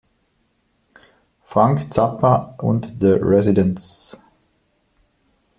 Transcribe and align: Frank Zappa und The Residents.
Frank 1.43 1.93
Zappa 1.93 2.55
und 2.57 2.95
The 2.99 3.17
Residents. 3.21 4.19